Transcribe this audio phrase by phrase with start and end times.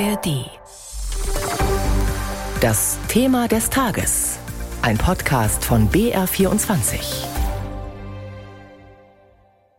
[0.00, 0.50] ARD.
[2.60, 4.40] Das Thema des Tages.
[4.82, 7.24] Ein Podcast von BR24.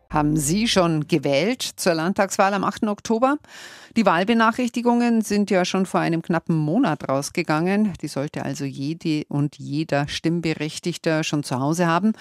[0.10, 2.84] Haben Sie schon gewählt zur Landtagswahl am 8.
[2.84, 3.38] Oktober?
[3.98, 7.92] Die Wahlbenachrichtigungen sind ja schon vor einem knappen Monat rausgegangen.
[8.02, 12.14] Die sollte also jede und jeder Stimmberechtigter schon zu Hause haben.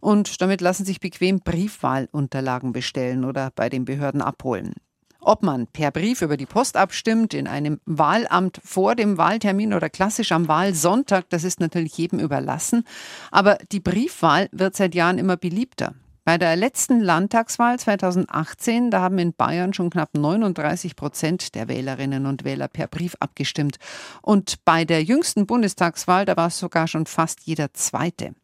[0.00, 4.74] Und damit lassen sich bequem Briefwahlunterlagen bestellen oder bei den Behörden abholen.
[5.20, 9.90] Ob man per Brief über die Post abstimmt, in einem Wahlamt vor dem Wahltermin oder
[9.90, 12.84] klassisch am Wahlsonntag, das ist natürlich jedem überlassen.
[13.30, 15.94] Aber die Briefwahl wird seit Jahren immer beliebter.
[16.28, 22.26] Bei der letzten Landtagswahl 2018, da haben in Bayern schon knapp 39 Prozent der Wählerinnen
[22.26, 23.78] und Wähler per Brief abgestimmt.
[24.20, 28.34] Und bei der jüngsten Bundestagswahl, da war es sogar schon fast jeder Zweite.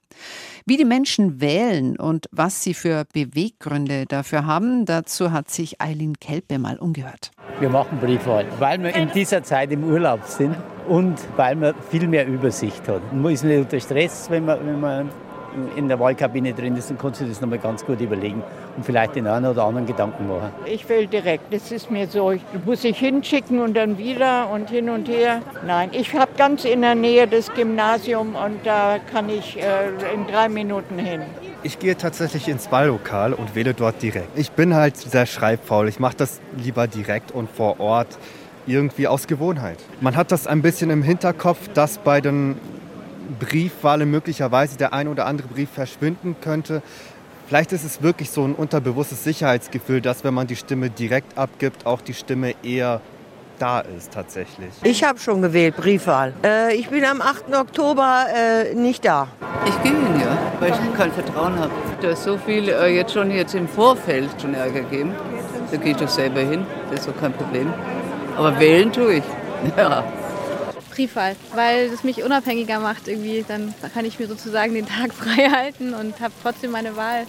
[0.64, 6.18] Wie die Menschen wählen und was sie für Beweggründe dafür haben, dazu hat sich Eileen
[6.18, 7.32] Kelpe mal umgehört.
[7.60, 10.56] Wir machen Briefwahl, weil wir in dieser Zeit im Urlaub sind
[10.88, 13.12] und weil man viel mehr Übersicht hat.
[13.12, 15.10] Man ist nicht unter Stress, wenn man, wenn man
[15.76, 18.42] in der Wahlkabine drin ist, dann kannst du das nochmal ganz gut überlegen
[18.76, 20.50] und vielleicht den einen oder anderen Gedanken machen.
[20.66, 22.32] Ich wähle direkt, das ist mir so.
[22.32, 25.42] Ich muss ich hinschicken und dann wieder und hin und her.
[25.66, 30.26] Nein, ich habe ganz in der Nähe das Gymnasium und da kann ich äh, in
[30.26, 31.22] drei Minuten hin.
[31.62, 34.36] Ich gehe tatsächlich ins Wahllokal und wähle dort direkt.
[34.36, 35.88] Ich bin halt sehr schreibfaul.
[35.88, 38.18] Ich mache das lieber direkt und vor Ort
[38.66, 39.78] irgendwie aus Gewohnheit.
[40.00, 42.56] Man hat das ein bisschen im Hinterkopf, dass bei den
[43.38, 46.82] Briefwahl möglicherweise der ein oder andere Brief verschwinden könnte.
[47.46, 51.84] Vielleicht ist es wirklich so ein unterbewusstes Sicherheitsgefühl, dass wenn man die Stimme direkt abgibt,
[51.86, 53.00] auch die Stimme eher
[53.58, 54.70] da ist tatsächlich.
[54.82, 56.32] Ich habe schon gewählt, Briefwahl.
[56.42, 57.54] Äh, ich bin am 8.
[57.54, 59.28] Oktober äh, nicht da.
[59.66, 61.70] Ich gehe hin, ja, weil ich kein Vertrauen habe.
[62.00, 65.14] Da ist so viel äh, jetzt schon jetzt im Vorfeld schon Ärger gegeben.
[65.70, 67.72] Da gehe ich doch selber hin, das ist doch kein Problem.
[68.36, 69.24] Aber wählen tue ich.
[69.78, 70.04] Ja.
[70.94, 73.44] Briefwahl, weil es mich unabhängiger macht irgendwie.
[73.46, 77.26] Dann kann ich mir sozusagen den Tag frei halten und habe trotzdem meine Wahl.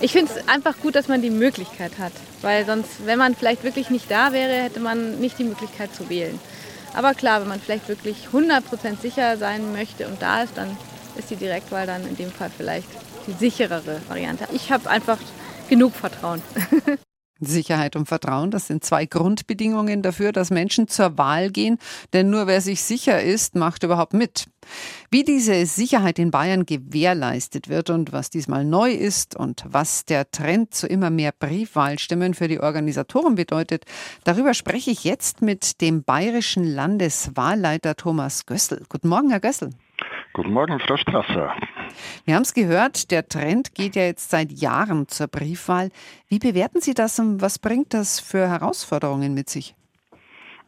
[0.00, 3.64] Ich finde es einfach gut, dass man die Möglichkeit hat, weil sonst, wenn man vielleicht
[3.64, 6.38] wirklich nicht da wäre, hätte man nicht die Möglichkeit zu wählen.
[6.94, 10.76] Aber klar, wenn man vielleicht wirklich 100% sicher sein möchte und da ist, dann
[11.16, 12.88] ist die Direktwahl dann in dem Fall vielleicht
[13.26, 14.46] die sicherere Variante.
[14.52, 15.18] Ich habe einfach
[15.68, 16.42] genug Vertrauen.
[17.40, 21.78] Sicherheit und Vertrauen, das sind zwei Grundbedingungen dafür, dass Menschen zur Wahl gehen,
[22.12, 24.46] denn nur wer sich sicher ist, macht überhaupt mit.
[25.10, 30.30] Wie diese Sicherheit in Bayern gewährleistet wird und was diesmal neu ist und was der
[30.30, 33.84] Trend zu immer mehr Briefwahlstimmen für die Organisatoren bedeutet,
[34.24, 38.84] darüber spreche ich jetzt mit dem bayerischen Landeswahlleiter Thomas Gössel.
[38.88, 39.70] Guten Morgen, Herr Gössel.
[40.36, 41.54] Guten Morgen, Frau Strasser.
[42.26, 45.88] Wir haben es gehört, der Trend geht ja jetzt seit Jahren zur Briefwahl.
[46.28, 49.74] Wie bewerten Sie das und was bringt das für Herausforderungen mit sich?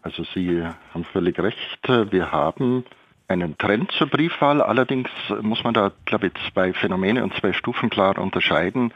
[0.00, 1.86] Also Sie haben völlig recht.
[1.86, 2.86] Wir haben
[3.28, 4.62] einen Trend zur Briefwahl.
[4.62, 5.10] Allerdings
[5.42, 8.94] muss man da, glaube ich, zwei Phänomene und zwei Stufen klar unterscheiden.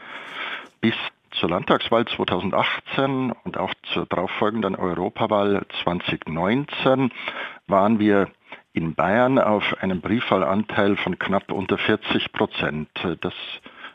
[0.81, 0.95] Bis
[1.39, 7.11] zur Landtagswahl 2018 und auch zur darauffolgenden Europawahl 2019
[7.67, 8.29] waren wir
[8.73, 12.89] in Bayern auf einem Briefwahlanteil von knapp unter 40 Prozent.
[13.21, 13.33] Das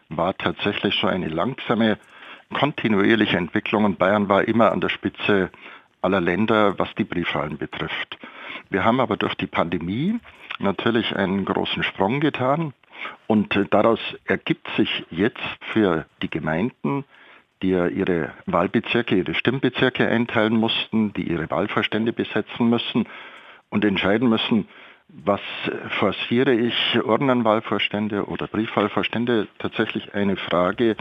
[0.09, 1.99] war tatsächlich so eine langsame,
[2.55, 5.51] kontinuierliche Entwicklung und Bayern war immer an der Spitze
[6.01, 8.17] aller Länder, was die Briefwahlen betrifft.
[8.71, 10.19] Wir haben aber durch die Pandemie
[10.59, 12.73] natürlich einen großen Sprung getan
[13.27, 17.05] und daraus ergibt sich jetzt für die Gemeinden,
[17.63, 23.07] die ja ihre Wahlbezirke, ihre Stimmbezirke einteilen mussten, die ihre Wahlvorstände besetzen müssen,
[23.71, 24.69] und entscheiden müssen,
[25.09, 25.41] was
[25.99, 30.97] forciere ich, Ordnernwahlvorstände oder Briefwahlvorstände, tatsächlich eine Frage,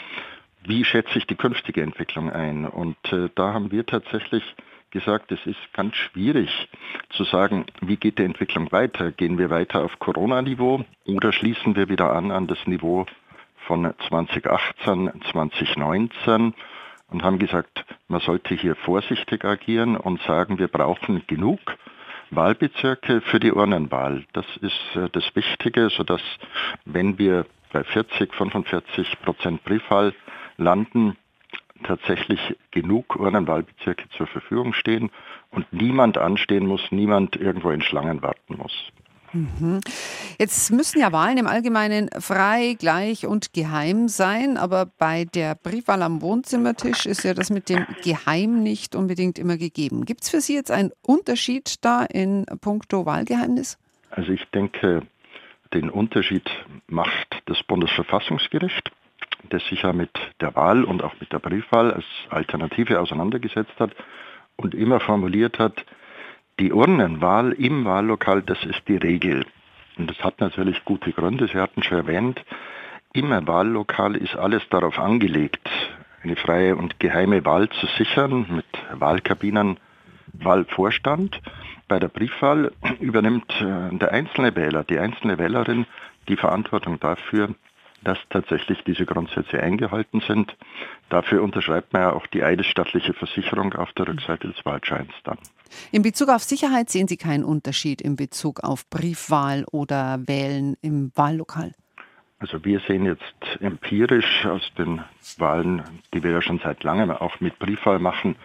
[0.64, 2.66] wie schätze ich die künftige Entwicklung ein?
[2.66, 4.44] Und äh, da haben wir tatsächlich
[4.92, 6.70] gesagt, es ist ganz schwierig
[7.10, 9.12] zu sagen, wie geht die Entwicklung weiter?
[9.12, 13.06] Gehen wir weiter auf Corona-Niveau oder schließen wir wieder an an das Niveau
[13.66, 16.54] von 2018, 2019?
[17.10, 21.60] Und haben gesagt, man sollte hier vorsichtig agieren und sagen, wir brauchen genug
[22.32, 24.26] Wahlbezirke für die Urnenwahl.
[24.34, 26.22] Das ist äh, das Wichtige, sodass
[26.86, 30.14] wenn wir bei 40, 45 Prozent Briefwahl
[30.58, 31.16] landen,
[31.84, 32.40] tatsächlich
[32.72, 35.12] genug Urnenwahlbezirke zur Verfügung stehen
[35.52, 38.92] und niemand anstehen muss, niemand irgendwo in Schlangen warten muss.
[39.34, 39.82] Mhm.
[40.40, 46.02] Jetzt müssen ja Wahlen im Allgemeinen frei, gleich und geheim sein, aber bei der Briefwahl
[46.02, 50.06] am Wohnzimmertisch ist ja das mit dem Geheim nicht unbedingt immer gegeben.
[50.06, 53.78] Gibt es für Sie jetzt einen Unterschied da in puncto Wahlgeheimnis?
[54.12, 55.04] Also ich denke,
[55.74, 56.50] den Unterschied
[56.88, 58.92] macht das Bundesverfassungsgericht,
[59.50, 63.92] das sich ja mit der Wahl und auch mit der Briefwahl als Alternative auseinandergesetzt hat
[64.56, 65.86] und immer formuliert hat,
[66.60, 69.46] Die Urnenwahl im Wahllokal, das ist die Regel.
[69.96, 71.48] Und das hat natürlich gute Gründe.
[71.48, 72.44] Sie hatten schon erwähnt,
[73.14, 75.70] im Wahllokal ist alles darauf angelegt,
[76.24, 79.80] eine freie und geheime Wahl zu sichern mit Wahlkabinen,
[80.34, 81.40] Wahlvorstand.
[81.88, 85.86] Bei der Briefwahl übernimmt äh, der einzelne Wähler, die einzelne Wählerin
[86.28, 87.54] die Verantwortung dafür,
[88.04, 90.56] dass tatsächlich diese Grundsätze eingehalten sind.
[91.10, 95.38] Dafür unterschreibt man ja auch die eidesstattliche Versicherung auf der Rückseite des Wahlscheins dann.
[95.92, 101.12] In Bezug auf Sicherheit sehen Sie keinen Unterschied in Bezug auf Briefwahl oder Wählen im
[101.16, 101.74] Wahllokal?
[102.40, 105.02] Also wir sehen jetzt empirisch aus den
[105.38, 105.84] Wahlen,
[106.14, 108.36] die wir ja schon seit langem auch mit Briefwahl machen,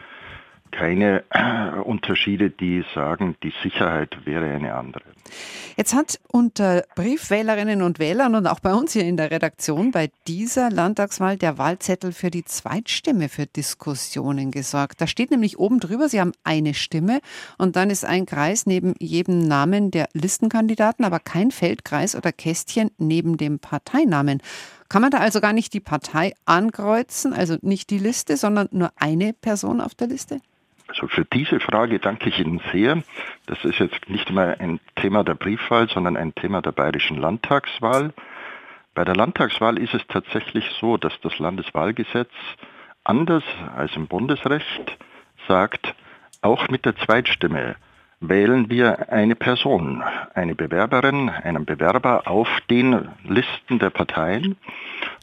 [0.73, 5.05] keine äh, Unterschiede, die sagen, die Sicherheit wäre eine andere.
[5.77, 10.11] Jetzt hat unter Briefwählerinnen und Wählern und auch bei uns hier in der Redaktion bei
[10.27, 15.01] dieser Landtagswahl der Wahlzettel für die Zweitstimme für Diskussionen gesorgt.
[15.01, 17.21] Da steht nämlich oben drüber, Sie haben eine Stimme
[17.59, 22.91] und dann ist ein Kreis neben jedem Namen der Listenkandidaten, aber kein Feldkreis oder Kästchen
[22.99, 24.43] neben dem Parteinamen.
[24.93, 28.93] Kann man da also gar nicht die Partei ankreuzen, also nicht die Liste, sondern nur
[29.01, 30.43] eine Person auf der Liste?
[30.87, 33.03] Also für diese Frage danke ich Ihnen sehr.
[33.47, 38.13] Das ist jetzt nicht mehr ein Thema der Briefwahl, sondern ein Thema der bayerischen Landtagswahl.
[38.93, 42.33] Bei der Landtagswahl ist es tatsächlich so, dass das Landeswahlgesetz
[43.03, 43.45] anders
[43.75, 44.99] als im Bundesrecht
[45.49, 45.95] sagt,
[46.43, 47.77] auch mit der Zweitstimme
[48.23, 50.03] wählen wir eine Person,
[50.35, 54.57] eine Bewerberin, einen Bewerber auf den Listen der Parteien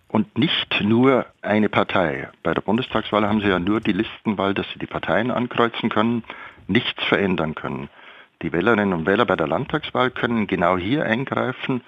[0.10, 2.28] und nicht nur eine Partei.
[2.44, 6.24] Bei der Bundestagswahl haben Sie ja nur die Listenwahl, dass Sie die Parteien ankreuzen können,
[6.68, 7.90] nichts verändern können.
[8.42, 11.82] Die Wählerinnen und Wähler bei der Landtagswahl können genau hier eingreifen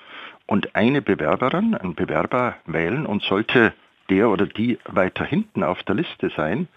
[0.47, 3.73] und eine Bewerberin, einen Bewerber wählen und sollte
[4.09, 6.67] der oder die weiter hinten auf der Liste sein,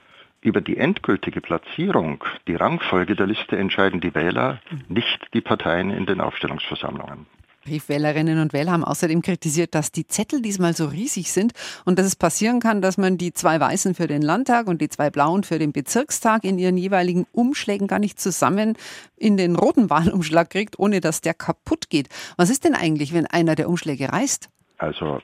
[0.45, 6.07] über die endgültige Platzierung, die Rangfolge der Liste entscheiden die Wähler, nicht die Parteien in
[6.07, 7.27] den Aufstellungsversammlungen.
[7.65, 11.53] Briefwählerinnen und Wähler haben außerdem kritisiert, dass die Zettel diesmal so riesig sind
[11.87, 14.91] und dass es passieren kann, dass man die zwei weißen für den Landtag und die
[14.91, 18.77] zwei blauen für den Bezirkstag in ihren jeweiligen Umschlägen gar nicht zusammen
[19.17, 22.09] in den roten Wahlumschlag kriegt, ohne dass der kaputt geht.
[22.37, 24.51] Was ist denn eigentlich, wenn einer der Umschläge reißt?
[24.77, 25.23] Also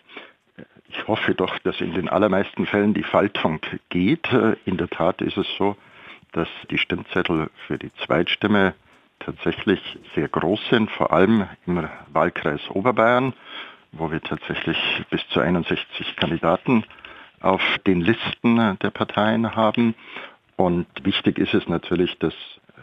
[0.90, 4.28] ich hoffe doch, dass in den allermeisten Fällen die Faltung geht.
[4.64, 5.76] In der Tat ist es so,
[6.32, 8.74] dass die Stimmzettel für die Zweitstimme
[9.20, 9.80] tatsächlich
[10.14, 13.34] sehr groß sind, vor allem im Wahlkreis Oberbayern,
[13.92, 14.78] wo wir tatsächlich
[15.10, 16.84] bis zu 61 Kandidaten
[17.40, 19.94] auf den Listen der Parteien haben.
[20.56, 22.34] Und wichtig ist es natürlich, das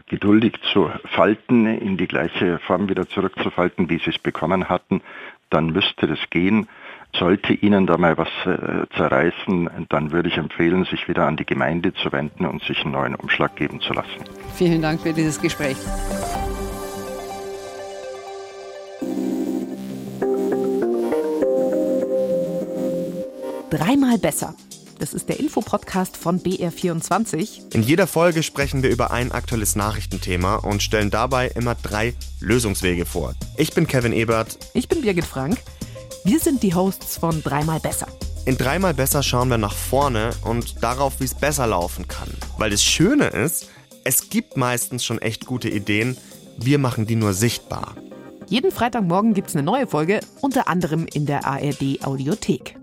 [0.07, 5.01] geduldig zu falten, in die gleiche Form wieder zurückzufalten, wie sie es bekommen hatten.
[5.49, 6.67] Dann müsste das gehen.
[7.19, 11.45] Sollte Ihnen da mal was äh, zerreißen, dann würde ich empfehlen, sich wieder an die
[11.45, 14.09] Gemeinde zu wenden und sich einen neuen Umschlag geben zu lassen.
[14.55, 15.77] Vielen Dank für dieses Gespräch.
[23.69, 24.53] Dreimal besser.
[24.99, 27.75] Das ist der Infopodcast von BR24.
[27.75, 33.05] In jeder Folge sprechen wir über ein aktuelles Nachrichtenthema und stellen dabei immer drei Lösungswege
[33.05, 33.35] vor.
[33.57, 34.57] Ich bin Kevin Ebert.
[34.73, 35.57] Ich bin Birgit Frank.
[36.27, 38.07] Wir sind die Hosts von Dreimal besser.
[38.45, 42.27] In Dreimal besser schauen wir nach vorne und darauf, wie es besser laufen kann.
[42.57, 43.69] Weil das Schöne ist,
[44.03, 46.17] es gibt meistens schon echt gute Ideen,
[46.57, 47.95] wir machen die nur sichtbar.
[48.47, 52.76] Jeden Freitagmorgen gibt es eine neue Folge, unter anderem in der ARD Audiothek.